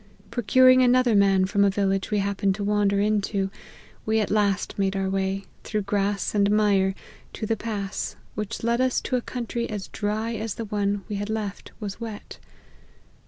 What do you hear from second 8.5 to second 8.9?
led